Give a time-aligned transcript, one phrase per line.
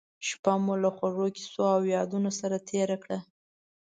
[0.27, 3.19] شپه مو له خوږو کیسو او یادونو سره تېره کړه.